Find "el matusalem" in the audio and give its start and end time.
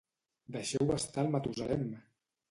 1.25-1.85